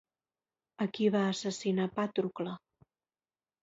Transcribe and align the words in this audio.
A 0.85 0.87
qui 0.95 1.11
va 1.17 1.23
assassinar 1.35 1.89
Pàtrocle? 2.01 2.61